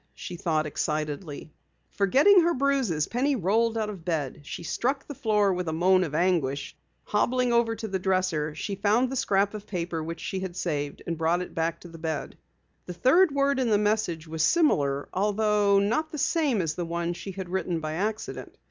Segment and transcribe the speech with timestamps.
[0.15, 1.51] she thought excitedly.
[1.91, 4.39] Forgetting her bruises, Penny rolled out of bed.
[4.43, 6.75] She struck the floor with a moan of anguish.
[7.03, 11.03] Hobbling over to the dresser, she found the scrap of paper which she had saved,
[11.05, 12.35] and brought it back to the bed.
[12.87, 17.13] The third word in the message was similar, although not the same as the one
[17.13, 18.57] she had written by accident.